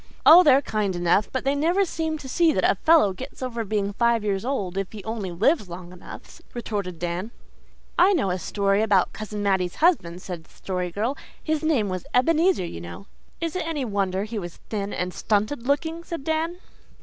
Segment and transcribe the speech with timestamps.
[0.25, 3.63] "Oh, they're kind enough, but they never seem to see that a fellow gets over
[3.63, 7.29] being five years old if he only lives long enough," retorted Dan.
[7.99, 11.15] "I know a story about Cousin Mattie's husband," said the Story Girl.
[11.43, 13.05] "His name was Ebenezer, you know"
[13.41, 16.57] "Is it any wonder he was thin and stunted looking?" said Dan.